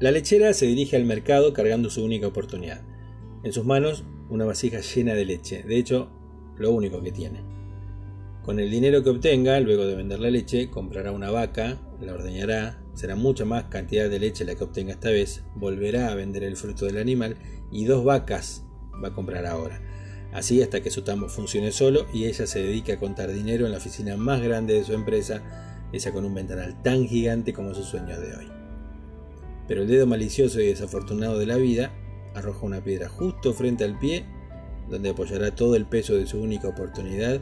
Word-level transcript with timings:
La 0.00 0.10
lechera 0.10 0.52
se 0.52 0.66
dirige 0.66 0.96
al 0.96 1.04
mercado 1.04 1.52
cargando 1.52 1.88
su 1.88 2.04
única 2.04 2.26
oportunidad. 2.26 2.82
En 3.42 3.52
sus 3.52 3.64
manos 3.64 4.04
una 4.28 4.44
vasija 4.44 4.80
llena 4.80 5.14
de 5.14 5.24
leche, 5.24 5.62
de 5.62 5.76
hecho, 5.76 6.10
lo 6.56 6.72
único 6.72 7.02
que 7.02 7.12
tiene. 7.12 7.40
Con 8.42 8.60
el 8.60 8.70
dinero 8.70 9.02
que 9.02 9.10
obtenga, 9.10 9.58
luego 9.60 9.86
de 9.86 9.94
vender 9.94 10.20
la 10.20 10.30
leche, 10.30 10.68
comprará 10.68 11.12
una 11.12 11.30
vaca, 11.30 11.80
la 12.00 12.12
ordeñará, 12.12 12.82
será 12.94 13.16
mucha 13.16 13.44
más 13.44 13.64
cantidad 13.64 14.10
de 14.10 14.18
leche 14.18 14.44
la 14.44 14.54
que 14.54 14.64
obtenga 14.64 14.92
esta 14.92 15.10
vez, 15.10 15.42
volverá 15.54 16.10
a 16.10 16.14
vender 16.14 16.44
el 16.44 16.56
fruto 16.56 16.84
del 16.84 16.98
animal 16.98 17.36
y 17.72 17.86
dos 17.86 18.04
vacas 18.04 18.64
va 19.02 19.08
a 19.08 19.14
comprar 19.14 19.46
ahora. 19.46 19.80
Así 20.32 20.60
hasta 20.62 20.82
que 20.82 20.90
su 20.90 21.02
tambo 21.02 21.28
funcione 21.28 21.72
solo 21.72 22.06
y 22.12 22.26
ella 22.26 22.46
se 22.46 22.62
dedique 22.62 22.92
a 22.92 22.98
contar 22.98 23.32
dinero 23.32 23.66
en 23.66 23.72
la 23.72 23.78
oficina 23.78 24.16
más 24.16 24.42
grande 24.42 24.74
de 24.74 24.84
su 24.84 24.92
empresa, 24.92 25.73
esa 25.94 26.12
con 26.12 26.24
un 26.24 26.34
ventanal 26.34 26.82
tan 26.82 27.06
gigante 27.06 27.52
como 27.52 27.74
su 27.74 27.82
sueño 27.82 28.18
de 28.20 28.36
hoy. 28.36 28.48
Pero 29.68 29.82
el 29.82 29.88
dedo 29.88 30.06
malicioso 30.06 30.60
y 30.60 30.66
desafortunado 30.66 31.38
de 31.38 31.46
la 31.46 31.56
vida 31.56 31.92
arroja 32.34 32.66
una 32.66 32.82
piedra 32.82 33.08
justo 33.08 33.52
frente 33.52 33.84
al 33.84 33.98
pie, 33.98 34.24
donde 34.90 35.10
apoyará 35.10 35.54
todo 35.54 35.76
el 35.76 35.86
peso 35.86 36.14
de 36.14 36.26
su 36.26 36.40
única 36.40 36.68
oportunidad 36.68 37.40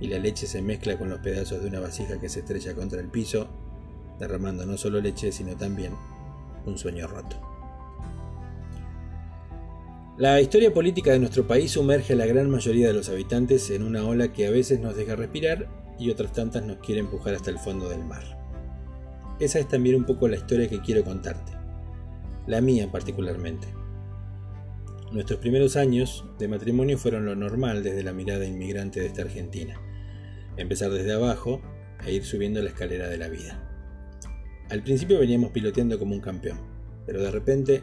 y 0.00 0.08
la 0.08 0.18
leche 0.18 0.46
se 0.46 0.62
mezcla 0.62 0.98
con 0.98 1.10
los 1.10 1.20
pedazos 1.20 1.62
de 1.62 1.68
una 1.68 1.80
vasija 1.80 2.18
que 2.18 2.28
se 2.28 2.40
estrella 2.40 2.74
contra 2.74 3.00
el 3.00 3.08
piso, 3.08 3.48
derramando 4.18 4.64
no 4.66 4.76
solo 4.76 5.00
leche, 5.00 5.30
sino 5.30 5.56
también 5.56 5.92
un 6.66 6.78
sueño 6.78 7.06
roto. 7.06 7.36
La 10.16 10.40
historia 10.40 10.74
política 10.74 11.12
de 11.12 11.18
nuestro 11.18 11.46
país 11.46 11.70
sumerge 11.70 12.12
a 12.12 12.16
la 12.16 12.26
gran 12.26 12.50
mayoría 12.50 12.88
de 12.88 12.92
los 12.92 13.08
habitantes 13.08 13.70
en 13.70 13.82
una 13.82 14.04
ola 14.04 14.32
que 14.32 14.46
a 14.46 14.50
veces 14.50 14.80
nos 14.80 14.96
deja 14.96 15.16
respirar 15.16 15.68
y 16.00 16.10
otras 16.10 16.32
tantas 16.32 16.64
nos 16.64 16.78
quiere 16.78 17.00
empujar 17.00 17.34
hasta 17.34 17.50
el 17.50 17.58
fondo 17.58 17.88
del 17.88 18.04
mar. 18.04 18.24
Esa 19.38 19.58
es 19.58 19.68
también 19.68 19.96
un 19.96 20.04
poco 20.04 20.26
la 20.26 20.36
historia 20.36 20.68
que 20.68 20.80
quiero 20.80 21.04
contarte, 21.04 21.52
la 22.46 22.60
mía 22.60 22.90
particularmente. 22.90 23.68
Nuestros 25.12 25.38
primeros 25.38 25.76
años 25.76 26.24
de 26.38 26.48
matrimonio 26.48 26.98
fueron 26.98 27.24
lo 27.26 27.36
normal 27.36 27.82
desde 27.82 28.02
la 28.02 28.12
mirada 28.12 28.46
inmigrante 28.46 29.00
de 29.00 29.06
esta 29.06 29.22
Argentina 29.22 29.80
empezar 30.56 30.90
desde 30.90 31.12
abajo 31.12 31.60
e 32.04 32.12
ir 32.12 32.24
subiendo 32.24 32.62
la 32.62 32.70
escalera 32.70 33.08
de 33.08 33.18
la 33.18 33.28
vida. 33.28 33.66
Al 34.70 34.82
principio 34.82 35.18
veníamos 35.18 35.50
piloteando 35.50 35.98
como 35.98 36.14
un 36.14 36.20
campeón, 36.20 36.60
pero 37.06 37.22
de 37.22 37.30
repente 37.30 37.82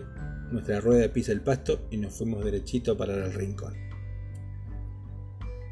nuestra 0.51 0.79
rueda 0.79 1.11
pisa 1.11 1.31
el 1.31 1.41
pasto 1.41 1.87
y 1.91 1.97
nos 1.97 2.13
fuimos 2.13 2.43
derechito 2.43 2.93
a 2.93 2.97
parar 2.97 3.19
al 3.21 3.33
rincón. 3.33 3.75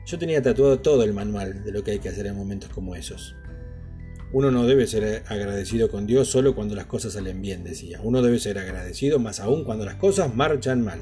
Yo 0.05 0.19
tenía 0.19 0.41
tatuado 0.41 0.79
todo 0.79 1.03
el 1.03 1.13
manual 1.13 1.63
de 1.63 1.71
lo 1.71 1.83
que 1.83 1.91
hay 1.91 1.99
que 1.99 2.09
hacer 2.09 2.27
en 2.27 2.35
momentos 2.35 2.69
como 2.69 2.95
esos. 2.95 3.35
Uno 4.31 4.51
no 4.51 4.65
debe 4.65 4.85
ser 4.85 5.23
agradecido 5.27 5.89
con 5.89 6.05
Dios 6.05 6.27
solo 6.27 6.53
cuando 6.53 6.75
las 6.75 6.85
cosas 6.85 7.13
salen 7.13 7.41
bien, 7.41 7.63
decía. 7.63 7.99
Uno 8.03 8.21
debe 8.21 8.37
ser 8.37 8.59
agradecido 8.59 9.17
más 9.17 9.39
aún 9.39 9.63
cuando 9.63 9.85
las 9.85 9.95
cosas 9.95 10.35
marchan 10.35 10.83
mal. 10.83 10.99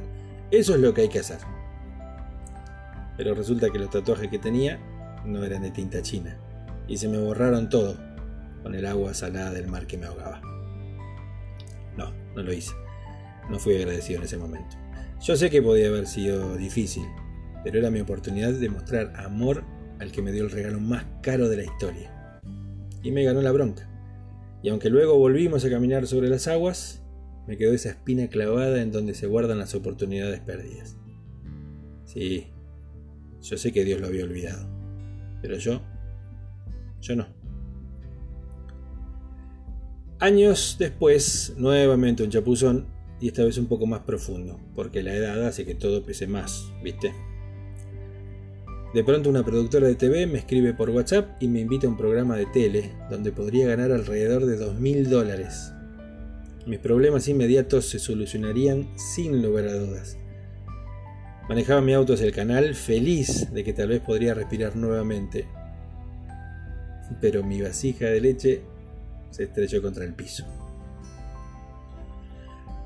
Eso 0.51 0.75
es 0.75 0.81
lo 0.81 0.93
que 0.93 1.01
hay 1.01 1.09
que 1.09 1.19
hacer. 1.19 1.39
Pero 3.17 3.35
resulta 3.35 3.69
que 3.69 3.79
los 3.79 3.89
tatuajes 3.89 4.29
que 4.29 4.39
tenía 4.39 4.79
no 5.25 5.43
eran 5.43 5.63
de 5.63 5.71
tinta 5.71 6.01
china, 6.01 6.37
y 6.87 6.97
se 6.97 7.07
me 7.07 7.17
borraron 7.17 7.69
todo 7.69 7.97
con 8.61 8.75
el 8.75 8.85
agua 8.85 9.13
salada 9.13 9.51
del 9.51 9.67
mar 9.67 9.87
que 9.87 9.97
me 9.97 10.05
ahogaba. 10.05 10.41
No, 11.97 12.13
no 12.35 12.43
lo 12.43 12.53
hice. 12.53 12.73
No 13.49 13.59
fui 13.59 13.75
agradecido 13.75 14.19
en 14.19 14.25
ese 14.25 14.37
momento. 14.37 14.77
Yo 15.21 15.35
sé 15.35 15.49
que 15.49 15.61
podía 15.61 15.87
haber 15.87 16.07
sido 16.07 16.55
difícil, 16.55 17.05
pero 17.63 17.79
era 17.79 17.89
mi 17.89 17.99
oportunidad 17.99 18.53
de 18.53 18.69
mostrar 18.69 19.13
amor 19.15 19.63
al 19.99 20.11
que 20.11 20.21
me 20.21 20.31
dio 20.31 20.43
el 20.43 20.51
regalo 20.51 20.79
más 20.79 21.05
caro 21.21 21.49
de 21.49 21.57
la 21.57 21.63
historia. 21.63 22.41
Y 23.01 23.11
me 23.11 23.23
ganó 23.23 23.41
la 23.41 23.51
bronca. 23.51 23.89
Y 24.61 24.69
aunque 24.69 24.89
luego 24.89 25.17
volvimos 25.17 25.65
a 25.65 25.69
caminar 25.69 26.07
sobre 26.07 26.29
las 26.29 26.47
aguas, 26.47 27.03
me 27.47 27.57
quedó 27.57 27.73
esa 27.73 27.89
espina 27.89 28.27
clavada 28.27 28.81
en 28.81 28.91
donde 28.91 29.13
se 29.13 29.27
guardan 29.27 29.59
las 29.59 29.75
oportunidades 29.75 30.39
perdidas. 30.39 30.97
Sí, 32.05 32.47
yo 33.41 33.57
sé 33.57 33.71
que 33.73 33.83
Dios 33.83 33.99
lo 33.99 34.07
había 34.07 34.23
olvidado. 34.23 34.69
Pero 35.41 35.57
yo, 35.57 35.81
yo 37.01 37.15
no. 37.15 37.27
Años 40.19 40.77
después, 40.79 41.53
nuevamente 41.57 42.23
un 42.23 42.29
chapuzón, 42.29 42.87
y 43.19 43.27
esta 43.27 43.43
vez 43.43 43.57
un 43.57 43.67
poco 43.67 43.85
más 43.85 44.01
profundo, 44.01 44.59
porque 44.75 45.03
la 45.03 45.13
edad 45.13 45.45
hace 45.45 45.65
que 45.65 45.75
todo 45.75 46.03
pese 46.03 46.27
más, 46.27 46.71
¿viste? 46.81 47.13
De 48.93 49.03
pronto 49.03 49.27
una 49.27 49.43
productora 49.43 49.87
de 49.87 49.95
TV 49.95 50.27
me 50.27 50.37
escribe 50.37 50.75
por 50.75 50.91
WhatsApp 50.91 51.41
y 51.41 51.47
me 51.47 51.61
invita 51.61 51.87
a 51.87 51.89
un 51.89 51.97
programa 51.97 52.35
de 52.35 52.45
tele 52.45 52.91
donde 53.09 53.31
podría 53.31 53.67
ganar 53.67 53.91
alrededor 53.91 54.45
de 54.45 54.55
dos 54.55 54.79
mil 54.79 55.09
dólares. 55.09 55.73
Mis 56.67 56.77
problemas 56.77 57.27
inmediatos 57.27 57.85
se 57.89 57.97
solucionarían 57.97 58.87
sin 58.95 59.41
lugar 59.41 59.65
a 59.65 59.73
dudas. 59.73 60.17
Manejaba 61.49 61.81
mi 61.81 61.93
auto 61.93 62.13
hacia 62.13 62.27
el 62.27 62.33
canal, 62.33 62.75
feliz 62.75 63.51
de 63.51 63.63
que 63.63 63.73
tal 63.73 63.89
vez 63.89 63.99
podría 63.99 64.35
respirar 64.35 64.75
nuevamente. 64.75 65.47
Pero 67.19 67.43
mi 67.43 67.61
vasija 67.61 68.05
de 68.05 68.21
leche 68.21 68.61
se 69.31 69.45
estrelló 69.45 69.81
contra 69.81 70.05
el 70.05 70.13
piso. 70.13 70.45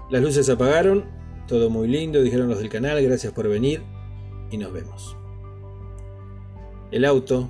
Las 0.10 0.22
luces 0.22 0.50
apagaron, 0.50 1.04
todo 1.50 1.70
muy 1.70 1.90
lindo, 1.90 2.22
dijeron 2.22 2.48
los 2.48 2.60
del 2.60 2.70
canal, 2.70 3.04
gracias 3.04 3.34
por 3.34 3.50
venir 3.50 3.82
y 4.50 4.58
nos 4.58 4.72
vemos. 4.72 5.18
El 6.92 7.04
auto 7.04 7.50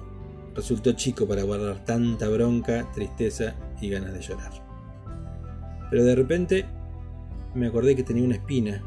resultó 0.55 0.93
chico 0.93 1.27
para 1.27 1.43
guardar 1.43 1.85
tanta 1.85 2.27
bronca, 2.29 2.91
tristeza 2.91 3.55
y 3.79 3.89
ganas 3.89 4.13
de 4.13 4.21
llorar. 4.21 4.51
Pero 5.91 6.03
de 6.03 6.15
repente 6.15 6.65
me 7.53 7.67
acordé 7.67 7.95
que 7.95 8.03
tenía 8.03 8.23
una 8.23 8.35
espina 8.35 8.83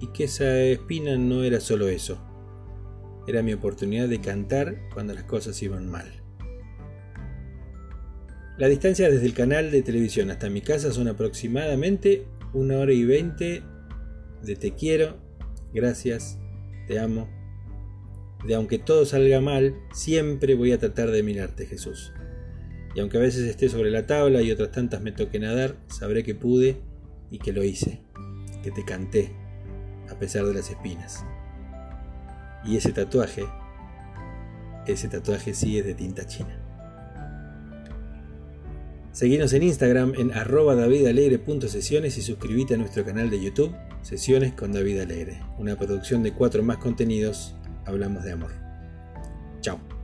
y 0.00 0.08
que 0.08 0.24
esa 0.24 0.58
espina 0.58 1.16
no 1.16 1.44
era 1.44 1.60
solo 1.60 1.88
eso, 1.88 2.18
era 3.26 3.42
mi 3.42 3.52
oportunidad 3.52 4.08
de 4.08 4.20
cantar 4.20 4.88
cuando 4.92 5.14
las 5.14 5.24
cosas 5.24 5.62
iban 5.62 5.88
mal. 5.88 6.06
La 8.58 8.68
distancia 8.68 9.10
desde 9.10 9.26
el 9.26 9.34
canal 9.34 9.70
de 9.70 9.82
televisión 9.82 10.30
hasta 10.30 10.48
mi 10.48 10.62
casa 10.62 10.90
son 10.90 11.08
aproximadamente 11.08 12.26
una 12.52 12.78
hora 12.78 12.92
y 12.92 13.04
veinte 13.04 13.62
de 14.42 14.56
te 14.56 14.72
quiero, 14.72 15.16
gracias, 15.72 16.38
te 16.86 16.98
amo, 16.98 17.28
de 18.44 18.54
aunque 18.54 18.78
todo 18.78 19.06
salga 19.06 19.40
mal, 19.40 19.74
siempre 19.92 20.54
voy 20.54 20.72
a 20.72 20.78
tratar 20.78 21.10
de 21.10 21.22
mirarte, 21.22 21.66
Jesús. 21.66 22.12
Y 22.94 23.00
aunque 23.00 23.18
a 23.18 23.20
veces 23.20 23.48
esté 23.48 23.68
sobre 23.68 23.90
la 23.90 24.06
tabla 24.06 24.42
y 24.42 24.50
otras 24.50 24.72
tantas 24.72 25.02
me 25.02 25.12
toque 25.12 25.38
nadar, 25.38 25.76
sabré 25.88 26.22
que 26.22 26.34
pude 26.34 26.76
y 27.30 27.38
que 27.38 27.52
lo 27.52 27.62
hice, 27.62 28.00
que 28.62 28.70
te 28.70 28.84
canté, 28.84 29.32
a 30.10 30.18
pesar 30.18 30.46
de 30.46 30.54
las 30.54 30.70
espinas. 30.70 31.24
Y 32.64 32.76
ese 32.76 32.92
tatuaje, 32.92 33.44
ese 34.86 35.08
tatuaje 35.08 35.54
sí 35.54 35.78
es 35.78 35.84
de 35.84 35.94
tinta 35.94 36.26
china. 36.26 36.62
Seguinos 39.12 39.52
en 39.54 39.62
Instagram 39.62 40.12
en 40.18 40.32
arroba 40.32 40.74
davidalegre.sesiones 40.74 42.18
y 42.18 42.22
suscríbete 42.22 42.74
a 42.74 42.76
nuestro 42.76 43.04
canal 43.04 43.30
de 43.30 43.42
YouTube, 43.42 43.74
Sesiones 44.02 44.52
con 44.52 44.72
David 44.72 45.00
Alegre, 45.00 45.40
una 45.58 45.76
producción 45.76 46.22
de 46.22 46.32
cuatro 46.32 46.62
más 46.62 46.76
contenidos, 46.76 47.56
hablamos 47.86 48.24
de 48.24 48.32
amor. 48.32 48.50
Chao. 49.60 49.95